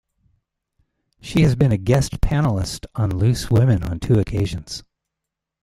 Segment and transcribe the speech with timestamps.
[1.21, 4.83] She has been a guest panellist on "Loose Women" on two occasions.